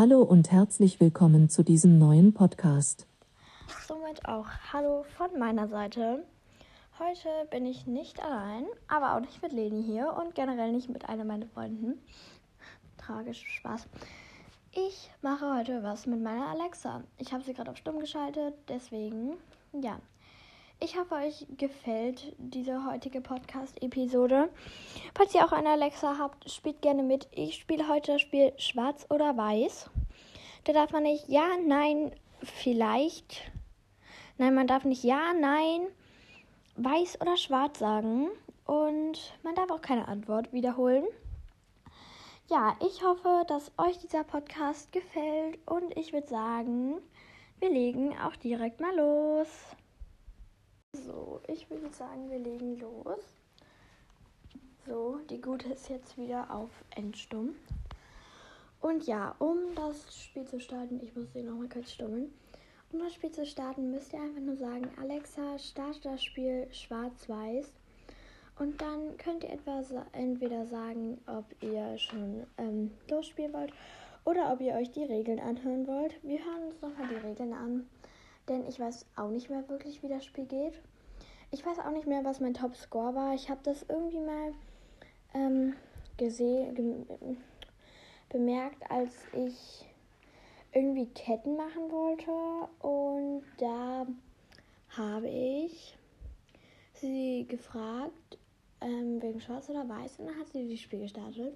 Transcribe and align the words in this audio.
Hallo 0.00 0.22
und 0.22 0.50
herzlich 0.50 0.98
willkommen 0.98 1.50
zu 1.50 1.62
diesem 1.62 1.98
neuen 1.98 2.32
Podcast. 2.32 3.06
Somit 3.86 4.24
auch 4.24 4.46
Hallo 4.72 5.04
von 5.18 5.38
meiner 5.38 5.68
Seite. 5.68 6.24
Heute 6.98 7.28
bin 7.50 7.66
ich 7.66 7.86
nicht 7.86 8.24
allein, 8.24 8.64
aber 8.88 9.14
auch 9.14 9.20
nicht 9.20 9.42
mit 9.42 9.52
Leni 9.52 9.82
hier 9.82 10.16
und 10.18 10.34
generell 10.34 10.72
nicht 10.72 10.88
mit 10.88 11.06
einer 11.06 11.24
meiner 11.24 11.48
Freunden. 11.48 12.00
Tragisch, 12.96 13.44
Spaß. 13.46 13.88
Ich 14.72 15.10
mache 15.20 15.54
heute 15.54 15.82
was 15.82 16.06
mit 16.06 16.22
meiner 16.22 16.46
Alexa. 16.46 17.02
Ich 17.18 17.34
habe 17.34 17.44
sie 17.44 17.52
gerade 17.52 17.70
auf 17.70 17.76
Stumm 17.76 17.98
geschaltet, 18.00 18.54
deswegen, 18.70 19.34
ja. 19.82 20.00
Ich 20.82 20.98
hoffe, 20.98 21.14
euch 21.14 21.46
gefällt 21.58 22.34
diese 22.38 22.86
heutige 22.86 23.20
Podcast-Episode. 23.20 24.48
Falls 25.14 25.34
ihr 25.34 25.44
auch 25.44 25.52
eine 25.52 25.68
Alexa 25.68 26.16
habt, 26.18 26.50
spielt 26.50 26.80
gerne 26.80 27.02
mit. 27.02 27.28
Ich 27.32 27.56
spiele 27.56 27.86
heute 27.86 28.12
das 28.12 28.22
Spiel 28.22 28.54
Schwarz 28.56 29.04
oder 29.10 29.36
Weiß. 29.36 29.90
Da 30.64 30.72
darf 30.72 30.90
man 30.90 31.02
nicht 31.02 31.28
Ja, 31.28 31.48
Nein, 31.62 32.12
vielleicht. 32.42 33.50
Nein, 34.38 34.54
man 34.54 34.66
darf 34.66 34.86
nicht 34.86 35.04
Ja, 35.04 35.34
Nein, 35.38 35.82
Weiß 36.76 37.20
oder 37.20 37.36
Schwarz 37.36 37.78
sagen. 37.78 38.28
Und 38.64 39.34
man 39.42 39.54
darf 39.54 39.70
auch 39.70 39.82
keine 39.82 40.08
Antwort 40.08 40.50
wiederholen. 40.50 41.04
Ja, 42.48 42.74
ich 42.80 43.04
hoffe, 43.04 43.44
dass 43.48 43.70
euch 43.76 43.98
dieser 43.98 44.24
Podcast 44.24 44.92
gefällt. 44.92 45.58
Und 45.66 45.94
ich 45.98 46.14
würde 46.14 46.28
sagen, 46.28 47.02
wir 47.58 47.68
legen 47.68 48.18
auch 48.18 48.36
direkt 48.36 48.80
mal 48.80 48.96
los. 48.96 49.76
So, 50.92 51.40
ich 51.46 51.70
würde 51.70 51.88
sagen, 51.92 52.28
wir 52.30 52.40
legen 52.40 52.76
los. 52.80 53.22
So, 54.86 55.20
die 55.30 55.40
Gute 55.40 55.72
ist 55.72 55.88
jetzt 55.88 56.18
wieder 56.18 56.50
auf 56.50 56.70
Endstumm. 56.96 57.54
Und 58.80 59.06
ja, 59.06 59.36
um 59.38 59.74
das 59.76 60.16
Spiel 60.16 60.44
zu 60.46 60.58
starten, 60.58 61.00
ich 61.00 61.14
muss 61.14 61.32
sie 61.32 61.42
nochmal 61.42 61.68
kurz 61.68 61.92
stummeln. 61.92 62.32
Um 62.92 62.98
das 62.98 63.14
Spiel 63.14 63.30
zu 63.30 63.46
starten, 63.46 63.92
müsst 63.92 64.12
ihr 64.12 64.20
einfach 64.20 64.40
nur 64.40 64.56
sagen, 64.56 64.90
Alexa, 65.00 65.58
starte 65.58 66.00
das 66.00 66.24
Spiel 66.24 66.66
schwarz-weiß. 66.72 67.72
Und 68.58 68.80
dann 68.80 69.16
könnt 69.16 69.44
ihr 69.44 69.50
etwas 69.50 69.94
entweder 70.12 70.66
sagen, 70.66 71.20
ob 71.26 71.44
ihr 71.62 71.96
schon 71.98 72.46
ähm, 72.58 72.90
losspielen 73.08 73.52
wollt 73.52 73.72
oder 74.24 74.52
ob 74.52 74.60
ihr 74.60 74.74
euch 74.74 74.90
die 74.90 75.04
Regeln 75.04 75.38
anhören 75.38 75.86
wollt. 75.86 76.14
Wir 76.24 76.44
hören 76.44 76.64
uns 76.64 76.82
nochmal 76.82 77.08
die 77.08 77.26
Regeln 77.26 77.52
an 77.52 77.86
denn 78.50 78.66
ich 78.66 78.78
weiß 78.78 79.06
auch 79.16 79.30
nicht 79.30 79.48
mehr 79.48 79.66
wirklich, 79.68 80.02
wie 80.02 80.08
das 80.08 80.24
Spiel 80.24 80.44
geht. 80.44 80.74
Ich 81.52 81.64
weiß 81.64 81.78
auch 81.78 81.90
nicht 81.90 82.06
mehr, 82.06 82.24
was 82.24 82.40
mein 82.40 82.54
Top-Score 82.54 83.14
war. 83.14 83.34
Ich 83.34 83.48
habe 83.48 83.60
das 83.62 83.84
irgendwie 83.88 84.20
mal 84.20 84.52
ähm, 85.34 85.74
gesehen, 86.16 86.74
ge 86.74 87.36
bemerkt, 88.28 88.88
als 88.88 89.12
ich 89.32 89.86
irgendwie 90.72 91.06
Ketten 91.06 91.56
machen 91.56 91.90
wollte. 91.90 92.30
Und 92.86 93.42
da 93.58 94.06
habe 94.90 95.28
ich 95.28 95.96
sie 96.94 97.46
gefragt, 97.48 98.38
ähm, 98.80 99.20
wegen 99.20 99.40
Schwarz 99.40 99.68
oder 99.68 99.88
Weiß. 99.88 100.18
Und 100.18 100.26
dann 100.26 100.38
hat 100.38 100.48
sie 100.48 100.70
das 100.70 100.80
Spiel 100.80 101.00
gestartet. 101.00 101.54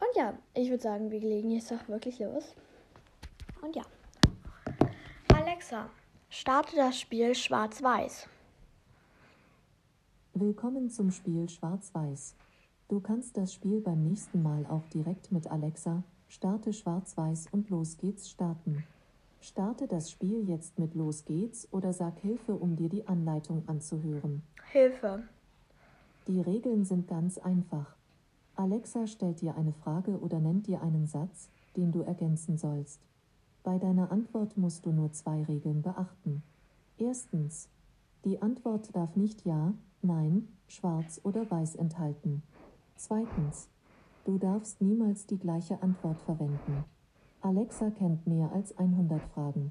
Und 0.00 0.16
ja, 0.16 0.36
ich 0.54 0.70
würde 0.70 0.82
sagen, 0.82 1.10
wir 1.10 1.20
legen 1.20 1.50
jetzt 1.52 1.72
auch 1.72 1.86
wirklich 1.88 2.18
los. 2.18 2.54
Und 3.60 3.76
ja. 3.76 3.84
Alexa, 5.32 5.88
Starte 6.34 6.76
das 6.76 6.98
Spiel 6.98 7.34
Schwarz-Weiß. 7.34 8.26
Willkommen 10.32 10.88
zum 10.88 11.10
Spiel 11.10 11.46
Schwarz-Weiß. 11.46 12.36
Du 12.88 13.00
kannst 13.00 13.36
das 13.36 13.52
Spiel 13.52 13.82
beim 13.82 14.02
nächsten 14.02 14.42
Mal 14.42 14.64
auch 14.64 14.88
direkt 14.94 15.30
mit 15.30 15.48
Alexa, 15.48 16.02
starte 16.28 16.72
Schwarz-Weiß 16.72 17.48
und 17.52 17.68
los 17.68 17.98
geht's 17.98 18.30
starten. 18.30 18.82
Starte 19.42 19.86
das 19.86 20.10
Spiel 20.10 20.48
jetzt 20.48 20.78
mit 20.78 20.94
Los 20.94 21.26
geht's 21.26 21.68
oder 21.70 21.92
sag 21.92 22.18
Hilfe, 22.20 22.54
um 22.54 22.76
dir 22.76 22.88
die 22.88 23.06
Anleitung 23.06 23.64
anzuhören. 23.66 24.42
Hilfe. 24.70 25.24
Die 26.28 26.40
Regeln 26.40 26.86
sind 26.86 27.08
ganz 27.08 27.36
einfach. 27.36 27.94
Alexa 28.56 29.06
stellt 29.06 29.42
dir 29.42 29.54
eine 29.58 29.74
Frage 29.74 30.18
oder 30.18 30.40
nennt 30.40 30.66
dir 30.66 30.80
einen 30.80 31.06
Satz, 31.06 31.50
den 31.76 31.92
du 31.92 32.00
ergänzen 32.00 32.56
sollst. 32.56 33.02
Bei 33.62 33.78
deiner 33.78 34.10
Antwort 34.10 34.56
musst 34.56 34.86
du 34.86 34.90
nur 34.90 35.12
zwei 35.12 35.44
Regeln 35.44 35.82
beachten. 35.82 36.42
Erstens. 36.98 37.68
Die 38.24 38.40
Antwort 38.42 38.94
darf 38.94 39.16
nicht 39.16 39.44
Ja, 39.44 39.74
Nein, 40.04 40.48
Schwarz 40.66 41.20
oder 41.22 41.48
Weiß 41.48 41.76
enthalten. 41.76 42.42
Zweitens. 42.96 43.68
Du 44.24 44.36
darfst 44.36 44.80
niemals 44.80 45.26
die 45.26 45.38
gleiche 45.38 45.80
Antwort 45.80 46.20
verwenden. 46.20 46.84
Alexa 47.40 47.90
kennt 47.90 48.26
mehr 48.26 48.50
als 48.52 48.76
100 48.76 49.22
Fragen. 49.26 49.70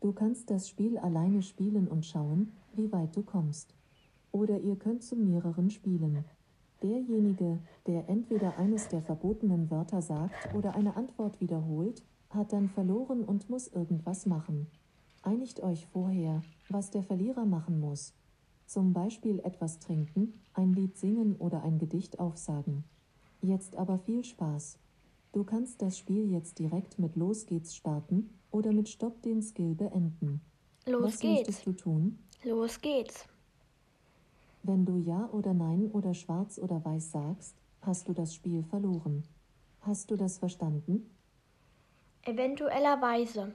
Du 0.00 0.12
kannst 0.12 0.50
das 0.50 0.68
Spiel 0.68 0.96
alleine 0.96 1.42
spielen 1.42 1.88
und 1.88 2.06
schauen, 2.06 2.52
wie 2.74 2.90
weit 2.90 3.14
du 3.16 3.22
kommst. 3.22 3.74
Oder 4.32 4.60
ihr 4.60 4.76
könnt 4.76 5.02
zu 5.02 5.14
mehreren 5.14 5.70
spielen. 5.70 6.24
Derjenige, 6.82 7.58
der 7.86 8.08
entweder 8.08 8.58
eines 8.58 8.88
der 8.88 9.02
verbotenen 9.02 9.70
Wörter 9.70 10.00
sagt 10.00 10.54
oder 10.54 10.74
eine 10.74 10.96
Antwort 10.96 11.40
wiederholt, 11.40 12.02
hat 12.36 12.52
dann 12.52 12.68
verloren 12.68 13.24
und 13.24 13.50
muss 13.50 13.68
irgendwas 13.68 14.26
machen. 14.26 14.66
Einigt 15.22 15.62
euch 15.62 15.86
vorher, 15.86 16.42
was 16.68 16.90
der 16.90 17.02
Verlierer 17.02 17.44
machen 17.44 17.80
muss. 17.80 18.14
Zum 18.66 18.92
Beispiel 18.92 19.40
etwas 19.40 19.78
trinken, 19.78 20.34
ein 20.54 20.72
Lied 20.72 20.96
singen 20.96 21.36
oder 21.36 21.62
ein 21.62 21.78
Gedicht 21.78 22.18
aufsagen. 22.18 22.84
Jetzt 23.42 23.76
aber 23.76 23.98
viel 23.98 24.24
Spaß. 24.24 24.78
Du 25.32 25.44
kannst 25.44 25.82
das 25.82 25.98
Spiel 25.98 26.30
jetzt 26.30 26.58
direkt 26.58 26.98
mit 26.98 27.16
Los 27.16 27.46
geht's 27.46 27.74
starten 27.74 28.30
oder 28.50 28.72
mit 28.72 28.88
Stopp 28.88 29.22
den 29.22 29.42
Skill 29.42 29.74
beenden. 29.74 30.40
Los 30.86 31.02
Was 31.02 31.20
geht's. 31.20 31.38
möchtest 31.38 31.66
du 31.66 31.72
tun? 31.72 32.18
Los 32.44 32.80
geht's. 32.80 33.26
Wenn 34.62 34.84
du 34.84 34.96
Ja 34.96 35.28
oder 35.30 35.54
Nein 35.54 35.90
oder 35.92 36.14
Schwarz 36.14 36.58
oder 36.58 36.84
Weiß 36.84 37.12
sagst, 37.12 37.54
hast 37.82 38.08
du 38.08 38.12
das 38.12 38.34
Spiel 38.34 38.62
verloren. 38.64 39.22
Hast 39.80 40.10
du 40.10 40.16
das 40.16 40.38
verstanden? 40.38 41.08
Eventuellerweise. 42.26 43.54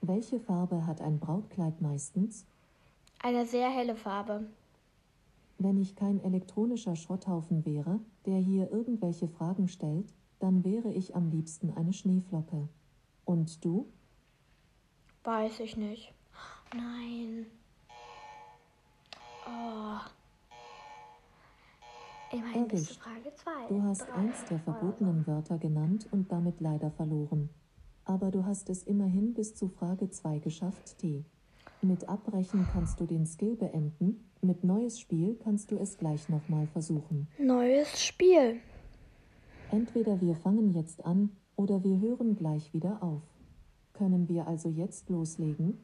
Welche 0.00 0.40
Farbe 0.40 0.84
hat 0.84 1.00
ein 1.00 1.20
Brautkleid 1.20 1.80
meistens? 1.80 2.44
Eine 3.22 3.46
sehr 3.46 3.70
helle 3.70 3.94
Farbe. 3.94 4.46
Wenn 5.58 5.80
ich 5.80 5.94
kein 5.94 6.18
elektronischer 6.24 6.96
Schrotthaufen 6.96 7.64
wäre, 7.64 8.00
der 8.26 8.38
hier 8.38 8.72
irgendwelche 8.72 9.28
Fragen 9.28 9.68
stellt, 9.68 10.12
dann 10.40 10.64
wäre 10.64 10.92
ich 10.92 11.14
am 11.14 11.30
liebsten 11.30 11.72
eine 11.76 11.92
Schneeflocke. 11.92 12.68
Und 13.24 13.64
du? 13.64 13.86
Weiß 15.22 15.60
ich 15.60 15.76
nicht. 15.76 16.12
Nein. 16.74 17.46
Oh. 19.46 19.98
Immerhin 22.32 22.68
bis 22.68 22.84
zu 22.84 23.00
Erwischt. 23.00 23.00
Frage 23.02 23.34
2. 23.34 23.68
Du 23.68 23.82
hast 23.82 24.08
eins 24.10 24.44
der 24.48 24.58
verbotenen 24.60 25.26
Wörter 25.26 25.58
genannt 25.58 26.06
und 26.10 26.30
damit 26.30 26.60
leider 26.60 26.90
verloren. 26.90 27.50
Aber 28.04 28.30
du 28.30 28.44
hast 28.44 28.70
es 28.70 28.84
immerhin 28.84 29.34
bis 29.34 29.54
zu 29.54 29.68
Frage 29.68 30.10
2 30.10 30.38
geschafft, 30.38 30.98
T. 30.98 31.24
Mit 31.82 32.08
Abbrechen 32.08 32.66
kannst 32.72 33.00
du 33.00 33.06
den 33.06 33.26
Skill 33.26 33.56
beenden, 33.56 34.30
mit 34.42 34.64
neues 34.64 35.00
Spiel 35.00 35.36
kannst 35.42 35.70
du 35.70 35.78
es 35.78 35.98
gleich 35.98 36.28
nochmal 36.28 36.66
versuchen. 36.66 37.26
Neues 37.38 38.00
Spiel. 38.00 38.60
Entweder 39.70 40.20
wir 40.20 40.36
fangen 40.36 40.72
jetzt 40.72 41.04
an 41.04 41.30
oder 41.56 41.82
wir 41.82 42.00
hören 42.00 42.36
gleich 42.36 42.72
wieder 42.72 43.02
auf. 43.02 43.22
Können 43.92 44.28
wir 44.28 44.46
also 44.46 44.68
jetzt 44.68 45.08
loslegen? 45.08 45.78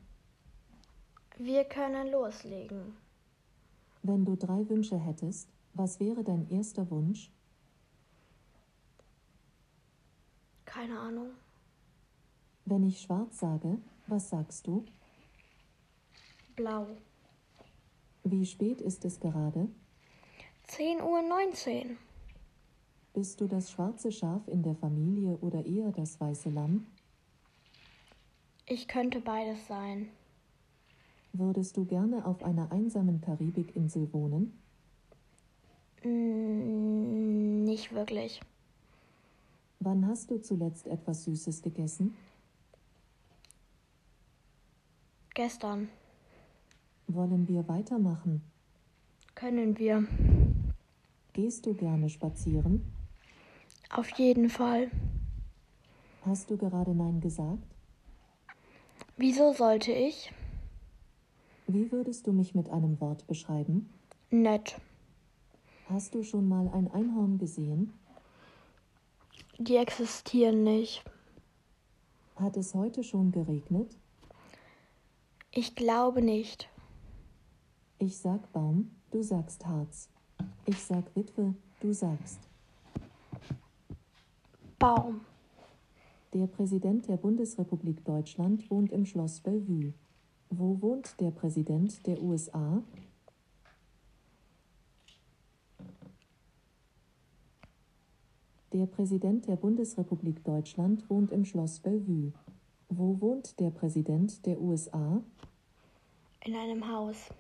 Wir 1.39 1.65
können 1.65 2.11
loslegen. 2.11 2.97
Wenn 4.03 4.25
du 4.25 4.37
drei 4.37 4.69
Wünsche 4.69 4.99
hättest, 4.99 5.49
was 5.77 6.01
wäre 6.01 6.25
dein 6.25 6.49
erster 6.51 6.91
Wunsch? 6.91 7.31
Keine 10.65 10.99
Ahnung. 10.99 11.31
Wenn 12.65 12.85
ich 12.85 13.01
schwarz 13.01 13.39
sage, 13.39 13.79
was 14.07 14.31
sagst 14.31 14.67
du? 14.67 14.85
Blau. 16.57 16.87
Wie 18.25 18.45
spät 18.45 18.81
ist 18.81 19.05
es 19.05 19.21
gerade? 19.21 19.69
10 20.65 21.01
Uhr 21.01 21.23
19. 21.23 21.97
Bist 23.13 23.41
du 23.41 23.47
das 23.47 23.71
schwarze 23.71 24.11
Schaf 24.11 24.47
in 24.49 24.63
der 24.63 24.75
Familie 24.75 25.37
oder 25.39 25.65
eher 25.65 25.93
das 25.93 26.21
weiße 26.21 26.51
Lamm? 26.51 26.87
Ich 28.67 28.89
könnte 28.89 29.21
beides 29.21 29.67
sein. 29.69 30.09
Würdest 31.33 31.77
du 31.77 31.85
gerne 31.85 32.27
auf 32.27 32.43
einer 32.43 32.73
einsamen 32.73 33.21
Karibikinsel 33.21 34.13
wohnen? 34.13 34.59
Mm, 36.03 37.65
nicht 37.65 37.93
wirklich. 37.93 38.41
Wann 39.81 40.07
hast 40.07 40.31
du 40.31 40.41
zuletzt 40.41 40.87
etwas 40.87 41.25
Süßes 41.25 41.63
gegessen? 41.63 42.17
Gestern. 45.35 45.89
Wollen 47.09 47.47
wir 47.47 47.69
weitermachen? 47.69 48.43
Können 49.35 49.79
wir. 49.79 50.05
Gehst 51.35 51.67
du 51.67 51.75
gerne 51.75 52.09
spazieren? 52.09 52.91
Auf 53.91 54.09
jeden 54.19 54.49
Fall. 54.49 54.91
Hast 56.25 56.51
du 56.51 56.57
gerade 56.57 56.95
Nein 56.95 57.21
gesagt? 57.21 57.63
Wieso 59.17 59.53
sollte 59.53 59.93
ich? 59.93 60.33
Wie 61.67 61.93
würdest 61.93 62.27
du 62.27 62.33
mich 62.33 62.55
mit 62.55 62.71
einem 62.71 63.01
Wort 63.01 63.27
beschreiben? 63.27 63.89
Nett. 64.31 64.81
Hast 65.89 66.17
du 66.17 66.25
schon 66.25 66.49
mal 66.49 66.69
ein 66.75 66.91
Einhorn 66.91 67.39
gesehen? 67.39 67.93
Die 69.59 69.77
existieren 69.77 70.65
nicht. 70.65 71.05
Hat 72.35 72.57
es 72.57 72.75
heute 72.75 73.05
schon 73.05 73.31
geregnet? 73.31 73.97
Ich 75.53 75.77
glaube 75.77 76.23
nicht. 76.23 76.69
Ich 77.99 78.19
sag 78.19 78.53
Baum, 78.53 78.91
du 79.13 79.23
sagst 79.23 79.65
Harz. 79.65 80.09
Ich 80.67 80.83
sag 80.83 81.05
Witwe, 81.15 81.55
du 81.81 81.93
sagst. 81.93 82.41
Baum. 84.81 85.21
Der 86.35 86.49
Präsident 86.49 87.09
der 87.09 87.17
Bundesrepublik 87.17 88.05
Deutschland 88.05 88.69
wohnt 88.73 88.91
im 88.91 89.07
Schloss 89.07 89.41
Bellevue. 89.41 89.95
Wo 90.51 90.83
wohnt 90.83 91.21
der 91.21 91.31
Präsident 91.31 92.05
der 92.09 92.21
USA? 92.21 92.83
Der 98.77 98.85
Präsident 98.85 99.49
der 99.49 99.57
Bundesrepublik 99.57 100.45
Deutschland 100.45 101.09
wohnt 101.09 101.33
im 101.33 101.47
Schloss 101.47 101.81
Bellevue. 101.81 102.35
Wo 102.91 103.19
wohnt 103.23 103.59
der 103.59 103.71
Präsident 103.71 104.45
der 104.45 104.61
USA? 104.61 105.23
In 106.45 106.55
einem 106.55 106.87
Haus. 106.87 107.31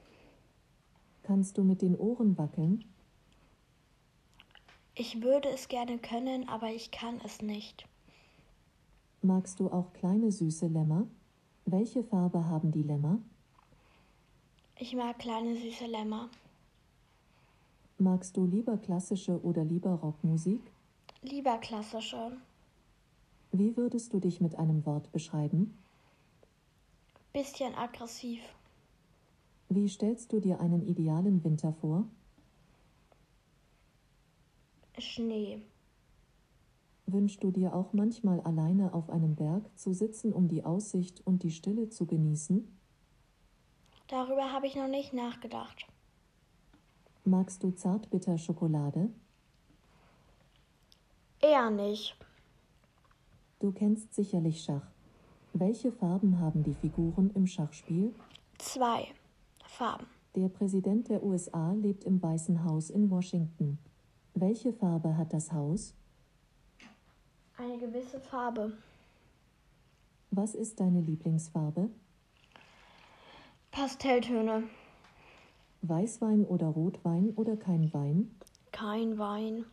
Kannst 1.25 1.59
du 1.59 1.63
mit 1.63 1.83
den 1.83 1.95
Ohren 1.95 2.39
wackeln? 2.39 2.87
Ich 4.95 5.21
würde 5.21 5.51
es 5.51 5.69
gerne 5.69 5.99
können, 5.99 6.49
aber 6.49 6.69
ich 6.69 6.91
kann 6.91 7.21
es 7.23 7.43
nicht. 7.43 7.87
Magst 9.21 9.61
du 9.61 9.71
auch 9.71 9.93
kleine 9.93 10.33
süße 10.33 10.69
Lämmer? 10.69 11.07
Welche 11.67 12.03
Farbe 12.03 12.47
haben 12.47 12.73
die 12.73 12.83
Lämmer? 12.83 13.19
Ich 14.79 14.97
mag 14.97 15.19
kleine 15.19 15.55
süße 15.55 15.85
Lämmer. 15.85 16.31
Magst 17.99 18.39
du 18.39 18.47
lieber 18.47 18.79
klassische 18.79 19.39
oder 19.43 19.67
lieber 19.67 19.93
Rockmusik? 19.97 20.63
Lieber 21.29 21.59
klassische. 21.59 22.37
Wie 23.51 23.77
würdest 23.77 24.13
du 24.13 24.21
dich 24.21 24.41
mit 24.41 24.55
einem 24.55 24.87
Wort 24.87 25.11
beschreiben? 25.11 25.77
Bisschen 27.33 27.75
aggressiv. 27.75 28.41
Wie 29.69 29.89
stellst 29.89 30.33
du 30.33 30.39
dir 30.39 30.61
einen 30.61 30.87
idealen 30.87 31.43
Winter 31.43 31.73
vor? 31.73 32.07
Schnee. 34.99 35.63
Wünschst 37.07 37.43
du 37.43 37.51
dir 37.51 37.75
auch 37.75 37.93
manchmal 37.93 38.41
alleine 38.43 38.95
auf 38.95 39.11
einem 39.11 39.35
Berg 39.35 39.77
zu 39.77 39.93
sitzen, 39.95 40.33
um 40.33 40.47
die 40.47 40.65
Aussicht 40.65 41.27
und 41.27 41.43
die 41.43 41.51
Stille 41.51 41.89
zu 41.89 42.07
genießen? 42.07 42.79
Darüber 44.07 44.53
habe 44.53 44.69
ich 44.69 44.77
noch 44.77 44.89
nicht 44.89 45.13
nachgedacht. 45.13 45.89
Magst 47.25 47.65
du 47.65 47.73
Zartbitter-Schokolade? 47.73 49.11
Eher 51.47 51.71
nicht. 51.71 52.17
Du 53.61 53.71
kennst 53.71 54.15
sicherlich 54.15 54.65
Schach. 54.65 54.87
Welche 55.53 55.93
Farben 55.93 56.41
haben 56.41 56.65
die 56.65 56.75
Figuren 56.75 57.31
im 57.35 57.47
Schachspiel? 57.47 58.13
Zwei 58.59 59.07
Farben. 59.65 60.07
Der 60.35 60.49
Präsident 60.49 61.09
der 61.09 61.23
USA 61.23 61.73
lebt 61.73 62.05
im 62.05 62.21
Weißen 62.21 62.65
Haus 62.65 62.91
in 62.91 63.11
Washington. 63.11 63.79
Welche 64.35 64.73
Farbe 64.73 65.17
hat 65.17 65.33
das 65.33 65.53
Haus? 65.53 65.95
Eine 67.57 67.79
gewisse 67.79 68.19
Farbe. 68.19 68.73
Was 70.33 70.55
ist 70.55 70.81
deine 70.81 71.01
Lieblingsfarbe? 71.01 71.91
Pastelltöne. 73.71 74.65
Weißwein 75.83 76.45
oder 76.45 76.67
Rotwein 76.67 77.31
oder 77.37 77.57
kein 77.57 77.93
Wein? 77.95 78.35
Kein 78.73 79.17
Wein. 79.17 79.65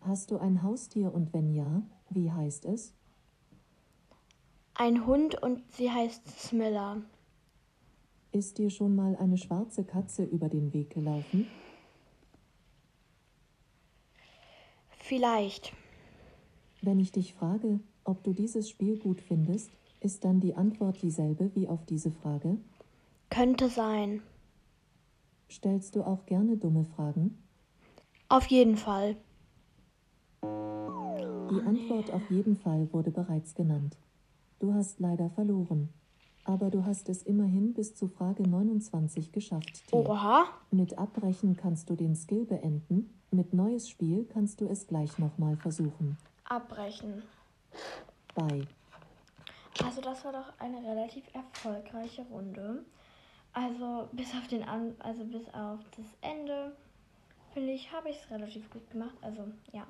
Hast 0.00 0.30
du 0.30 0.38
ein 0.38 0.62
Haustier 0.62 1.12
und 1.12 1.32
wenn 1.32 1.54
ja, 1.54 1.82
wie 2.08 2.30
heißt 2.32 2.64
es? 2.64 2.94
Ein 4.74 5.06
Hund 5.06 5.40
und 5.42 5.62
sie 5.72 5.90
heißt 5.90 6.26
Smilla. 6.26 7.02
Ist 8.32 8.58
dir 8.58 8.70
schon 8.70 8.96
mal 8.96 9.16
eine 9.16 9.36
schwarze 9.36 9.84
Katze 9.84 10.24
über 10.24 10.48
den 10.48 10.72
Weg 10.72 10.90
gelaufen? 10.90 11.46
Vielleicht. 14.98 15.72
Wenn 16.80 16.98
ich 16.98 17.12
dich 17.12 17.34
frage, 17.34 17.80
ob 18.04 18.22
du 18.22 18.32
dieses 18.32 18.70
Spiel 18.70 18.98
gut 18.98 19.20
findest, 19.20 19.70
ist 20.00 20.24
dann 20.24 20.40
die 20.40 20.54
Antwort 20.54 21.02
dieselbe 21.02 21.54
wie 21.54 21.68
auf 21.68 21.84
diese 21.84 22.10
Frage? 22.10 22.56
Könnte 23.28 23.68
sein. 23.68 24.22
Stellst 25.50 25.94
du 25.96 26.04
auch 26.04 26.24
gerne 26.26 26.56
dumme 26.56 26.86
Fragen? 26.96 27.36
Auf 28.28 28.46
jeden 28.46 28.76
Fall. 28.76 29.16
Die 31.50 31.66
Antwort 31.66 32.12
auf 32.12 32.30
jeden 32.30 32.56
Fall 32.56 32.88
wurde 32.92 33.10
bereits 33.10 33.54
genannt. 33.54 33.96
Du 34.60 34.72
hast 34.72 35.00
leider 35.00 35.30
verloren. 35.30 35.88
Aber 36.44 36.70
du 36.70 36.84
hast 36.84 37.08
es 37.08 37.22
immerhin 37.22 37.74
bis 37.74 37.94
zu 37.94 38.08
Frage 38.08 38.48
29 38.48 39.32
geschafft. 39.32 39.86
T. 39.88 39.96
Oha. 39.96 40.46
Mit 40.70 40.96
Abbrechen 40.96 41.56
kannst 41.56 41.90
du 41.90 41.96
den 41.96 42.16
Skill 42.16 42.44
beenden. 42.44 43.10
Mit 43.30 43.52
neues 43.52 43.88
Spiel 43.88 44.26
kannst 44.32 44.60
du 44.60 44.66
es 44.66 44.86
gleich 44.86 45.18
nochmal 45.18 45.56
versuchen. 45.56 46.16
Abbrechen. 46.44 47.22
Bye. 48.34 48.66
Also 49.84 50.00
das 50.00 50.24
war 50.24 50.32
doch 50.32 50.52
eine 50.58 50.78
relativ 50.82 51.24
erfolgreiche 51.32 52.22
Runde. 52.30 52.84
Also 53.52 54.08
bis 54.12 54.32
auf 54.34 54.46
den 54.48 54.62
An 54.62 54.94
also 55.00 55.24
bis 55.24 55.46
auf 55.52 55.80
das 55.96 56.06
Ende 56.20 56.76
finde 57.52 57.72
ich, 57.72 57.92
habe 57.92 58.08
ich 58.08 58.20
es 58.22 58.30
relativ 58.30 58.70
gut 58.70 58.88
gemacht. 58.90 59.16
Also 59.20 59.44
ja. 59.72 59.86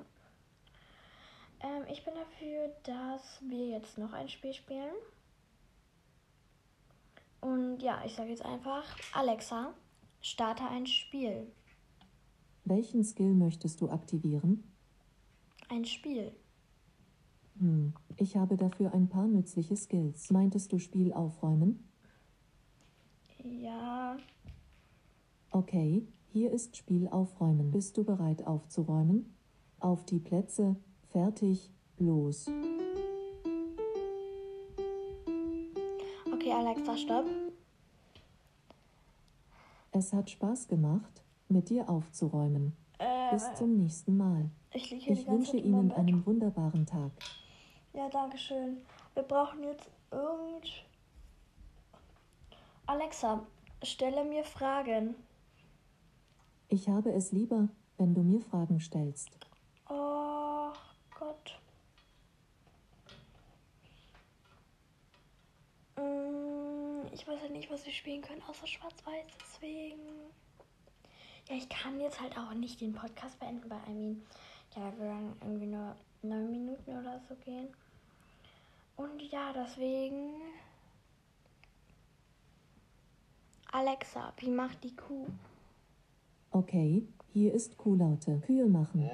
Ähm, 1.63 1.83
ich 1.89 2.03
bin 2.03 2.13
dafür, 2.15 2.69
dass 2.83 3.41
wir 3.47 3.67
jetzt 3.67 3.97
noch 3.97 4.13
ein 4.13 4.29
Spiel 4.29 4.53
spielen. 4.53 4.93
Und 7.39 7.81
ja, 7.81 8.03
ich 8.05 8.13
sage 8.13 8.29
jetzt 8.29 8.45
einfach, 8.45 8.83
Alexa, 9.13 9.73
starte 10.21 10.63
ein 10.63 10.85
Spiel. 10.85 11.51
Welchen 12.65 13.03
Skill 13.03 13.33
möchtest 13.33 13.81
du 13.81 13.89
aktivieren? 13.89 14.63
Ein 15.69 15.85
Spiel. 15.85 16.31
Hm, 17.57 17.93
ich 18.17 18.37
habe 18.37 18.57
dafür 18.57 18.93
ein 18.93 19.09
paar 19.09 19.27
nützliche 19.27 19.75
Skills. 19.75 20.29
Meintest 20.29 20.71
du 20.71 20.79
Spiel 20.79 21.13
aufräumen? 21.13 21.87
Ja, 23.43 24.17
Okay, 25.53 26.07
hier 26.29 26.49
ist 26.49 26.77
Spiel 26.77 27.09
aufräumen. 27.09 27.71
Bist 27.71 27.97
du 27.97 28.05
bereit 28.05 28.47
aufzuräumen? 28.47 29.35
Auf 29.81 30.05
die 30.05 30.19
Plätze, 30.19 30.77
fertig, 31.11 31.69
los. 31.97 32.47
okay, 36.33 36.51
Alexa, 36.51 36.97
stopp. 36.97 37.25
Es 39.91 40.13
hat 40.13 40.29
Spaß 40.29 40.67
gemacht, 40.67 41.21
mit 41.49 41.69
dir 41.69 41.89
aufzuräumen. 41.89 42.73
Äh, 42.97 43.31
Bis 43.33 43.53
zum 43.55 43.77
nächsten 43.77 44.17
Mal. 44.17 44.49
ich 44.73 44.89
liege 44.89 45.03
hier 45.05 45.13
Ich 45.13 45.27
wünsche 45.27 45.57
Ihnen 45.57 45.89
Bett. 45.89 45.97
einen 45.97 46.25
wunderbaren 46.25 46.85
Tag. 46.85 47.11
Ja, 47.93 48.09
danke 48.09 48.37
schön. 48.37 48.77
Wir 49.13 49.23
brauchen 49.23 49.63
jetzt 49.63 49.89
irgend. 50.11 50.85
Alexa, 52.85 53.41
stelle 53.83 54.23
mir 54.23 54.43
Fragen. 54.45 55.15
Ich 56.69 56.87
habe 56.87 57.11
es 57.11 57.33
lieber, 57.33 57.67
wenn 57.97 58.13
du 58.13 58.21
mir 58.23 58.39
Fragen 58.39 58.79
stellst. 58.79 59.29
Oh 59.89 60.71
Gott. 61.21 61.59
Mm, 65.97 67.05
Ich 67.13 67.27
weiß 67.27 67.43
ja 67.43 67.49
nicht, 67.49 67.69
was 67.69 67.85
wir 67.85 67.93
spielen 67.93 68.23
können, 68.23 68.41
außer 68.47 68.65
Schwarz-Weiß, 68.65 69.27
deswegen. 69.39 69.99
Ja, 71.47 71.55
ich 71.55 71.69
kann 71.69 71.99
jetzt 71.99 72.19
halt 72.19 72.35
auch 72.35 72.53
nicht 72.55 72.81
den 72.81 72.93
Podcast 72.93 73.39
beenden 73.39 73.69
bei 73.69 73.77
I 73.87 73.93
mean. 73.93 74.23
Ja, 74.75 74.91
wir 74.97 75.05
werden 75.05 75.35
irgendwie 75.41 75.67
nur 75.67 75.95
neun 76.23 76.49
Minuten 76.49 76.89
oder 76.97 77.21
so 77.29 77.35
gehen. 77.35 77.67
Und 78.95 79.21
ja, 79.31 79.53
deswegen. 79.53 80.33
Alexa, 83.71 84.33
wie 84.37 84.49
macht 84.49 84.83
die 84.83 84.95
Kuh? 84.95 85.27
Okay, 86.49 87.07
hier 87.31 87.53
ist 87.53 87.77
Kuhlaute. 87.77 88.41
Kühe 88.47 88.65
machen. 88.65 89.07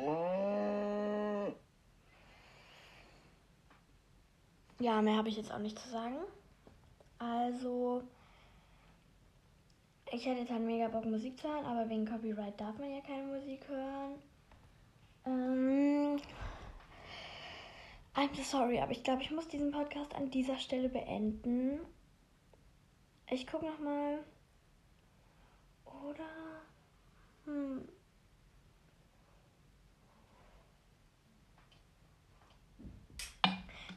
Ja, 4.79 5.01
mehr 5.01 5.17
habe 5.17 5.29
ich 5.29 5.37
jetzt 5.37 5.51
auch 5.51 5.59
nicht 5.59 5.79
zu 5.79 5.89
sagen. 5.89 6.17
Also, 7.17 8.03
ich 10.11 10.25
hätte 10.25 10.41
jetzt 10.41 10.51
halt 10.51 10.61
mega 10.61 10.87
Bock, 10.87 11.05
Musik 11.05 11.39
zu 11.39 11.47
hören, 11.47 11.65
aber 11.65 11.89
wegen 11.89 12.05
Copyright 12.05 12.59
darf 12.59 12.77
man 12.77 12.91
ja 12.91 13.01
keine 13.01 13.23
Musik 13.23 13.67
hören. 13.67 14.15
Ähm, 15.25 16.21
I'm 18.15 18.35
so 18.35 18.43
sorry, 18.43 18.79
aber 18.79 18.91
ich 18.91 19.03
glaube, 19.03 19.23
ich 19.23 19.31
muss 19.31 19.47
diesen 19.47 19.71
Podcast 19.71 20.15
an 20.15 20.29
dieser 20.29 20.57
Stelle 20.57 20.89
beenden. 20.89 21.79
Ich 23.29 23.47
gucke 23.47 23.65
noch 23.65 23.79
mal. 23.79 24.19
Oder? 25.85 26.61
Hm. 27.45 27.87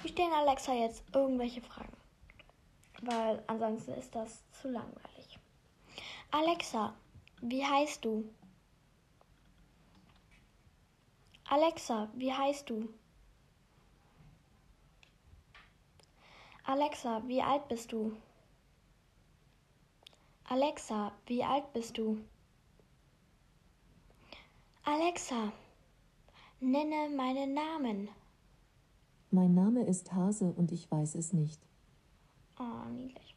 Wir 0.03 0.11
stellen 0.11 0.33
Alexa 0.33 0.73
jetzt 0.73 1.05
irgendwelche 1.15 1.61
Fragen. 1.61 1.97
Weil 3.03 3.43
ansonsten 3.47 3.93
ist 3.93 4.15
das 4.15 4.43
zu 4.53 4.69
langweilig. 4.69 5.39
Alexa, 6.31 6.95
wie 7.43 7.65
heißt 7.65 8.05
du? 8.05 8.25
Alexa, 11.49 12.09
wie 12.15 12.33
heißt 12.33 12.71
du? 12.71 12.89
Alexa, 16.65 17.23
wie 17.27 17.43
alt 17.43 17.69
bist 17.69 17.93
du? 17.93 18.17
Alexa, 20.45 21.13
wie 21.27 21.45
alt 21.45 21.73
bist 21.73 21.99
du? 21.99 22.25
Alexa, 24.85 25.53
nenne 26.61 27.09
meinen 27.15 27.55
Namen. 27.55 28.09
Mein 29.33 29.55
Name 29.55 29.85
ist 29.85 30.13
Hase 30.13 30.53
und 30.57 30.73
ich 30.73 30.91
weiß 30.91 31.15
es 31.15 31.33
nicht. 31.33 31.61
Oh, 32.59 32.89
niedlich. 32.91 33.37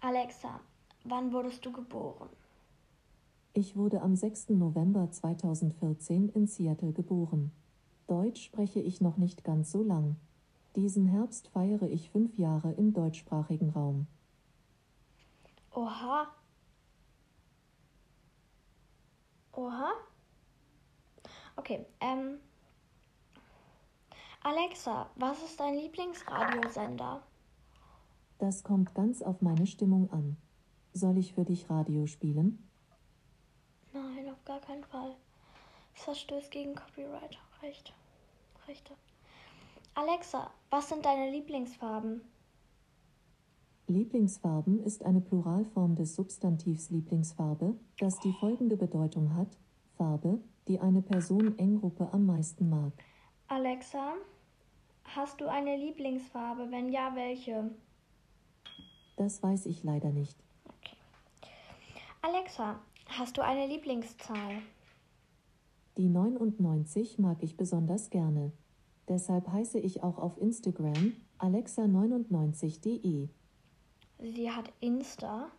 Alexa, 0.00 0.60
wann 1.04 1.30
wurdest 1.30 1.64
du 1.66 1.72
geboren? 1.72 2.30
Ich 3.52 3.76
wurde 3.76 4.00
am 4.00 4.16
6. 4.16 4.50
November 4.50 5.10
2014 5.10 6.30
in 6.30 6.46
Seattle 6.46 6.92
geboren. 6.92 7.52
Deutsch 8.06 8.44
spreche 8.44 8.80
ich 8.80 9.02
noch 9.02 9.18
nicht 9.18 9.44
ganz 9.44 9.72
so 9.72 9.82
lang. 9.82 10.16
Diesen 10.74 11.06
Herbst 11.06 11.48
feiere 11.48 11.88
ich 11.90 12.10
fünf 12.10 12.38
Jahre 12.38 12.72
im 12.72 12.94
deutschsprachigen 12.94 13.70
Raum. 13.70 14.06
Oha. 15.70 16.28
Oha. 19.52 19.92
Okay, 21.56 21.84
ähm. 22.00 22.38
Alexa, 24.48 25.10
was 25.16 25.42
ist 25.42 25.58
dein 25.58 25.74
Lieblingsradiosender? 25.74 27.20
Das 28.38 28.62
kommt 28.62 28.94
ganz 28.94 29.20
auf 29.20 29.42
meine 29.42 29.66
Stimmung 29.66 30.08
an. 30.12 30.36
Soll 30.92 31.18
ich 31.18 31.32
für 31.32 31.44
dich 31.44 31.68
Radio 31.68 32.06
spielen? 32.06 32.64
Nein, 33.92 34.30
auf 34.30 34.44
gar 34.44 34.60
keinen 34.60 34.84
Fall. 34.84 35.16
Das 35.94 36.04
verstößt 36.04 36.52
gegen 36.52 36.76
Copyright-Recht. 36.76 37.92
Rechte. 38.68 38.92
Alexa, 39.96 40.52
was 40.70 40.90
sind 40.90 41.04
deine 41.04 41.32
Lieblingsfarben? 41.32 42.20
Lieblingsfarben 43.88 44.78
ist 44.84 45.04
eine 45.04 45.22
Pluralform 45.22 45.96
des 45.96 46.14
Substantivs 46.14 46.90
Lieblingsfarbe, 46.90 47.74
das 47.98 48.20
die 48.20 48.32
folgende 48.34 48.76
Bedeutung 48.76 49.34
hat: 49.34 49.58
Farbe, 49.96 50.38
die 50.68 50.78
eine 50.78 51.02
Person 51.02 51.58
Enggruppe 51.58 52.10
am 52.12 52.26
meisten 52.26 52.70
mag. 52.70 52.92
Alexa, 53.48 54.14
hast 55.14 55.40
du 55.40 55.48
eine 55.48 55.76
Lieblingsfarbe? 55.76 56.70
Wenn 56.70 56.90
ja, 56.90 57.14
welche? 57.14 57.70
Das 59.16 59.42
weiß 59.42 59.66
ich 59.66 59.82
leider 59.82 60.10
nicht. 60.10 60.36
Okay. 60.64 60.96
Alexa, 62.22 62.80
hast 63.08 63.36
du 63.36 63.42
eine 63.42 63.66
Lieblingszahl? 63.66 64.62
Die 65.96 66.08
99 66.08 67.18
mag 67.18 67.42
ich 67.42 67.56
besonders 67.56 68.10
gerne. 68.10 68.52
Deshalb 69.08 69.48
heiße 69.48 69.78
ich 69.78 70.02
auch 70.02 70.18
auf 70.18 70.36
Instagram 70.38 71.14
alexa99.de. 71.38 73.28
Sie 74.18 74.50
hat 74.50 74.72
Insta. 74.80 75.50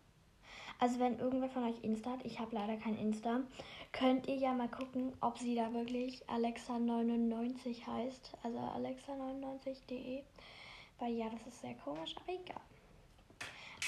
Also 0.79 0.99
wenn 0.99 1.17
irgendwer 1.17 1.49
von 1.49 1.63
euch 1.63 1.83
Insta 1.83 2.11
hat, 2.11 2.25
ich 2.25 2.39
habe 2.39 2.53
leider 2.53 2.77
kein 2.77 2.97
Insta, 2.97 3.41
könnt 3.91 4.27
ihr 4.27 4.35
ja 4.35 4.53
mal 4.53 4.69
gucken, 4.69 5.13
ob 5.21 5.39
sie 5.39 5.55
da 5.55 5.73
wirklich 5.73 6.23
Alexa99 6.29 7.85
heißt. 7.85 8.37
Also 8.43 8.57
alexa99.de. 8.59 10.23
Weil 10.99 11.13
ja, 11.13 11.29
das 11.29 11.45
ist 11.47 11.61
sehr 11.61 11.75
komisch, 11.75 12.15
aber 12.17 12.33
egal. 12.33 12.61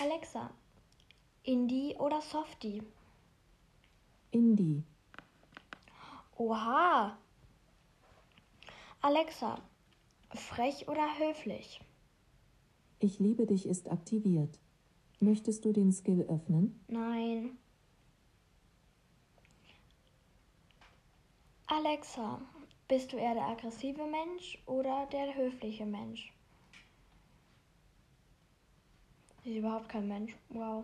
Alexa, 0.01 0.49
Indie 1.43 1.95
oder 1.97 2.21
Softie? 2.21 2.81
Indie. 4.31 4.83
Oha. 6.37 7.17
Alexa, 9.01 9.61
frech 10.33 10.87
oder 10.87 11.19
höflich? 11.19 11.81
Ich 12.99 13.19
liebe 13.19 13.45
dich 13.45 13.65
ist 13.65 13.89
aktiviert. 13.89 14.59
Möchtest 15.19 15.65
du 15.65 15.73
den 15.73 15.91
Skill 15.91 16.25
öffnen? 16.29 16.79
Nein. 16.87 17.57
Alexa, 21.67 22.41
bist 22.87 23.13
du 23.13 23.17
eher 23.17 23.33
der 23.33 23.47
aggressive 23.47 24.05
Mensch 24.05 24.57
oder 24.65 25.05
der 25.11 25.35
höfliche 25.35 25.85
Mensch? 25.85 26.33
Sie 29.43 29.51
ist 29.51 29.57
überhaupt 29.57 29.89
kein 29.89 30.07
Mensch. 30.07 30.35
Wow. 30.49 30.83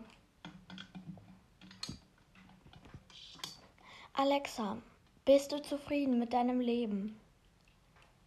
Alexa, 4.14 4.78
bist 5.26 5.52
du 5.52 5.62
zufrieden 5.62 6.20
mit 6.20 6.34
deinem 6.34 6.60
Leben? 6.60 7.20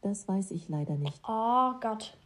Das 0.03 0.27
weiß 0.29 0.51
ich 0.51 0.69
leider 0.69 0.97
nicht. 0.97 1.21
Oh 1.27 1.73
Gott. 1.81 2.17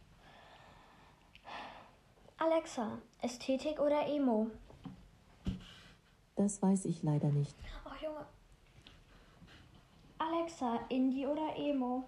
Alexa, 2.43 2.97
Ästhetik 3.21 3.79
oder 3.79 4.05
Emo? 4.05 4.47
Das 6.35 6.61
weiß 6.61 6.85
ich 6.85 7.01
leider 7.01 7.29
nicht. 7.29 7.55
Ach 7.85 8.01
Junge. 8.01 8.25
Alexa, 10.17 10.79
Indie 10.89 11.25
oder 11.25 11.55
Emo? 11.55 12.03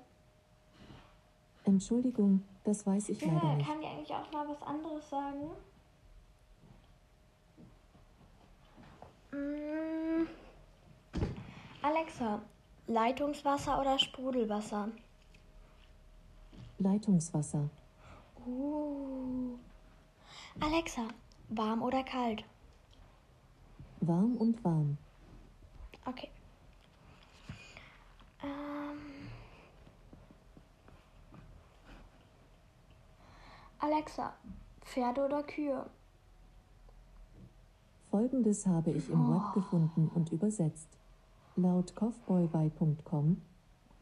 Entschuldigung, 1.63 2.43
das 2.65 2.85
weiß 2.85 3.09
ich 3.09 3.21
leider 3.21 3.39
Junge, 3.41 3.55
nicht. 3.55 3.67
kann 3.67 3.79
die 3.79 3.87
eigentlich 3.87 4.11
auch 4.11 4.29
mal 4.33 4.45
was 4.49 4.61
anderes 4.61 5.09
sagen? 5.09 5.51
Mm. 9.31 10.27
Alexa, 11.81 12.41
Leitungswasser 12.87 13.79
oder 13.79 13.97
Sprudelwasser? 13.97 14.89
Leitungswasser. 16.79 17.69
Uh. 18.45 19.57
Alexa, 20.59 21.07
warm 21.50 21.81
oder 21.81 22.03
kalt? 22.03 22.43
Warm 24.01 24.38
und 24.38 24.63
warm. 24.63 24.97
Okay. 26.05 26.29
Ähm. 28.41 29.00
Alexa, 33.79 34.33
Pferde 34.81 35.25
oder 35.25 35.43
Kühe? 35.43 35.85
Folgendes 38.09 38.65
habe 38.65 38.91
ich 38.91 39.09
im 39.09 39.29
Web 39.29 39.53
gefunden 39.53 40.09
und 40.15 40.31
übersetzt. 40.31 40.88
Laut 41.57 41.93
Cowboywei.com 41.95 43.41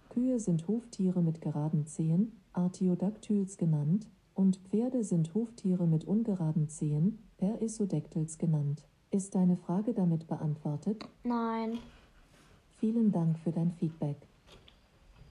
Kühe 0.09 0.39
sind 0.39 0.67
Huftiere 0.67 1.21
mit 1.21 1.41
geraden 1.41 1.87
Zehen, 1.87 2.39
Artiodactyls 2.53 3.57
genannt, 3.57 4.07
und 4.35 4.57
Pferde 4.57 5.03
sind 5.03 5.33
Huftiere 5.33 5.85
mit 5.87 6.05
ungeraden 6.05 6.69
Zehen, 6.69 7.19
Perissodactyls 7.37 8.37
genannt. 8.37 8.83
Ist 9.11 9.35
deine 9.35 9.57
Frage 9.57 9.93
damit 9.93 10.27
beantwortet? 10.27 11.07
Nein, 11.23 11.79
Vielen 12.79 13.11
Dank 13.13 13.39
für 13.39 13.51
dein 13.51 13.71
Feedback. 13.71 14.17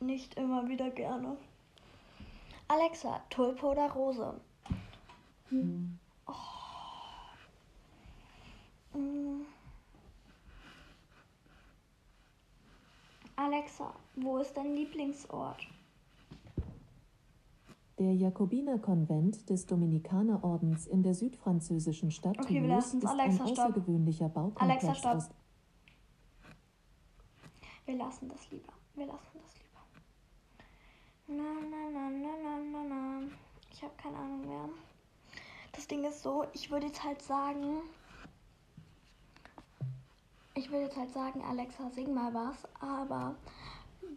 nicht 0.00 0.34
immer 0.38 0.66
wieder 0.68 0.88
gerne. 0.90 1.36
Alexa, 2.68 3.20
Tulpe 3.28 3.66
oder 3.66 3.90
Rose? 3.92 4.40
Oh. 5.50 6.32
Mm. 8.98 9.42
Alexa, 13.36 13.92
wo 14.16 14.38
ist 14.38 14.56
dein 14.56 14.74
Lieblingsort? 14.74 15.66
Der 17.98 18.14
Jakobinerkonvent 18.14 19.50
des 19.50 19.66
Dominikanerordens 19.66 20.86
in 20.86 21.02
der 21.02 21.14
südfranzösischen 21.14 22.10
Stadt 22.10 22.38
Okay, 22.38 22.54
wir 22.54 22.62
Toulouse 22.62 22.94
ist 22.94 23.06
Alexa, 23.06 23.44
ein 23.44 23.50
außergewöhnlicher 23.50 24.28
Baukomplex 24.28 24.84
Alexa, 24.84 25.12
aus 25.12 25.30
Wir 27.84 27.96
lassen 27.96 28.28
das 28.28 28.50
lieber. 28.50 28.72
Wir 28.94 29.06
lassen 29.06 29.38
das 29.42 29.54
lieber. 29.58 29.82
Na, 31.28 31.52
na, 31.70 31.90
na, 31.92 32.10
na, 32.10 32.30
na, 32.42 32.58
na, 32.72 32.84
na. 32.88 33.28
Ich 33.70 33.82
habe 33.82 33.94
keine 33.96 34.16
Ahnung 34.16 34.48
mehr. 34.48 34.68
Das 35.72 35.86
Ding 35.86 36.04
ist 36.04 36.22
so, 36.22 36.44
ich 36.54 36.70
würde 36.70 36.86
jetzt 36.86 37.04
halt 37.04 37.20
sagen. 37.22 37.82
Ich 40.54 40.70
würde 40.70 40.84
jetzt 40.84 40.96
halt 40.96 41.12
sagen, 41.12 41.42
Alexa, 41.42 41.90
sing 41.90 42.12
mal 42.12 42.32
was, 42.34 42.56
aber 42.80 43.34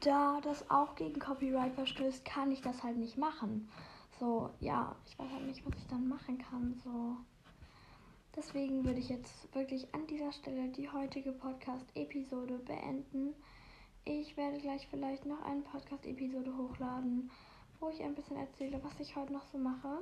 da 0.01 0.39
das 0.41 0.69
auch 0.69 0.95
gegen 0.95 1.19
Copyright 1.19 1.73
verstößt, 1.73 2.25
kann 2.25 2.51
ich 2.51 2.61
das 2.61 2.83
halt 2.83 2.97
nicht 2.97 3.17
machen. 3.17 3.69
So, 4.19 4.49
ja, 4.59 4.95
ich 5.05 5.17
weiß 5.19 5.31
halt 5.31 5.45
nicht, 5.47 5.65
was 5.65 5.75
ich 5.77 5.87
dann 5.87 6.07
machen 6.07 6.37
kann. 6.37 6.79
So. 6.83 7.17
Deswegen 8.35 8.85
würde 8.85 8.99
ich 8.99 9.09
jetzt 9.09 9.53
wirklich 9.53 9.93
an 9.93 10.07
dieser 10.07 10.31
Stelle 10.31 10.69
die 10.69 10.89
heutige 10.89 11.31
Podcast-Episode 11.31 12.57
beenden. 12.59 13.33
Ich 14.03 14.37
werde 14.37 14.59
gleich 14.59 14.87
vielleicht 14.89 15.25
noch 15.25 15.41
eine 15.43 15.61
Podcast-Episode 15.61 16.55
hochladen, 16.57 17.31
wo 17.79 17.89
ich 17.89 18.03
ein 18.03 18.15
bisschen 18.15 18.37
erzähle, 18.37 18.79
was 18.83 18.99
ich 18.99 19.15
heute 19.15 19.33
noch 19.33 19.45
so 19.45 19.57
mache. 19.57 19.99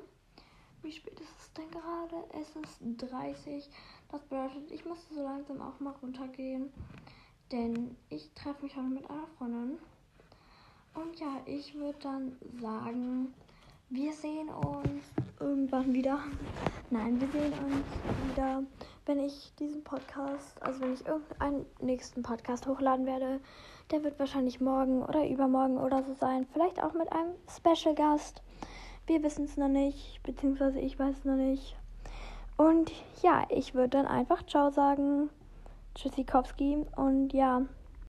Wie 0.82 0.92
spät 0.92 1.20
ist 1.20 1.40
es 1.40 1.54
denn 1.54 1.72
gerade? 1.72 2.24
Es 2.34 2.56
ist 2.56 2.80
30. 2.82 3.70
Das 4.10 4.22
bedeutet, 4.24 4.70
ich 4.72 4.84
musste 4.84 5.14
so 5.14 5.24
langsam 5.24 5.62
auch 5.62 5.80
mal 5.80 5.96
runtergehen. 6.02 6.74
Denn 7.52 7.96
ich 8.10 8.32
treffe 8.34 8.64
mich 8.64 8.76
heute 8.76 8.88
mit 8.88 9.10
einer 9.10 9.28
Freundin. 9.38 9.78
Und 10.96 11.20
ja, 11.20 11.42
ich 11.46 11.74
würde 11.76 11.98
dann 12.02 12.38
sagen, 12.62 13.34
wir 13.90 14.14
sehen 14.14 14.50
uns 14.50 15.04
irgendwann 15.40 15.94
wieder. 15.94 16.20
Nein, 16.90 17.20
wir 17.20 17.28
sehen 17.28 17.54
uns 17.54 18.32
wieder, 18.32 18.64
wenn 19.06 19.20
ich 19.20 19.54
diesen 19.60 19.84
Podcast, 19.84 20.62
also 20.62 20.82
wenn 20.82 20.94
ich 20.94 21.06
irgendeinen 21.06 21.66
nächsten 21.82 22.24
Podcast 22.24 22.68
hochladen 22.68 23.06
werde. 23.06 23.40
Der 23.92 24.04
wird 24.04 24.18
wahrscheinlich 24.20 24.62
morgen 24.62 25.04
oder 25.04 25.28
übermorgen 25.28 25.78
oder 25.78 26.04
so 26.04 26.14
sein. 26.14 26.48
Vielleicht 26.54 26.82
auch 26.82 26.94
mit 26.94 27.12
einem 27.12 27.34
Special 27.48 27.94
Gast. 27.94 28.42
Wir 29.06 29.22
wissen 29.22 29.46
es 29.46 29.58
noch 29.58 29.68
nicht, 29.68 30.22
beziehungsweise 30.24 30.80
ich 30.80 30.98
weiß 30.98 31.18
es 31.18 31.26
noch 31.26 31.36
nicht. 31.36 31.76
Und 32.58 32.92
ja, 33.22 33.46
ich 33.50 33.74
würde 33.74 33.90
dann 33.90 34.06
einfach 34.08 34.46
Ciao 34.46 34.70
sagen. 34.70 35.30
Tschüssikowski. 35.96 36.86
Und 36.96 37.34
ja, 37.34 37.62